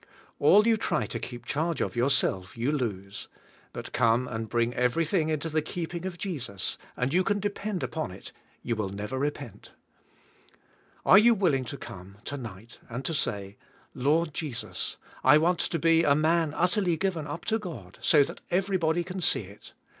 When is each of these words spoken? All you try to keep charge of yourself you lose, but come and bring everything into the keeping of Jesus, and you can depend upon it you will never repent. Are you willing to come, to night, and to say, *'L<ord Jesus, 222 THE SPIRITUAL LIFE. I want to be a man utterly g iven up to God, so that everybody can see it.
All 0.39 0.65
you 0.67 0.77
try 0.77 1.05
to 1.05 1.19
keep 1.19 1.45
charge 1.45 1.79
of 1.79 1.95
yourself 1.95 2.57
you 2.57 2.71
lose, 2.71 3.27
but 3.71 3.91
come 3.93 4.27
and 4.27 4.49
bring 4.49 4.73
everything 4.73 5.29
into 5.29 5.47
the 5.47 5.61
keeping 5.61 6.07
of 6.07 6.17
Jesus, 6.17 6.79
and 6.97 7.13
you 7.13 7.23
can 7.23 7.39
depend 7.39 7.83
upon 7.83 8.09
it 8.09 8.31
you 8.63 8.75
will 8.75 8.89
never 8.89 9.19
repent. 9.19 9.73
Are 11.05 11.19
you 11.19 11.35
willing 11.35 11.65
to 11.65 11.77
come, 11.77 12.17
to 12.25 12.35
night, 12.37 12.79
and 12.89 13.05
to 13.05 13.13
say, 13.13 13.57
*'L<ord 13.93 14.33
Jesus, 14.33 14.97
222 15.23 15.27
THE 15.27 15.27
SPIRITUAL 15.27 15.29
LIFE. 15.29 15.35
I 15.35 15.37
want 15.37 15.59
to 15.69 15.77
be 15.77 16.03
a 16.03 16.19
man 16.19 16.53
utterly 16.55 16.97
g 16.97 17.07
iven 17.07 17.27
up 17.27 17.45
to 17.45 17.59
God, 17.59 17.99
so 18.01 18.23
that 18.23 18.41
everybody 18.49 19.03
can 19.03 19.21
see 19.21 19.41
it. 19.41 19.73